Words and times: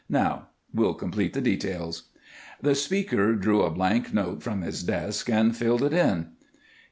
Now 0.09 0.47
we'll 0.73 0.95
complete 0.95 1.33
the 1.33 1.41
details." 1.41 2.05
The 2.59 2.73
speaker 2.73 3.35
drew 3.35 3.61
a 3.61 3.69
blank 3.69 4.11
note 4.11 4.41
from 4.41 4.63
his 4.63 4.81
desk 4.81 5.29
and 5.29 5.55
filled 5.55 5.83
it 5.83 5.93
in. 5.93 6.31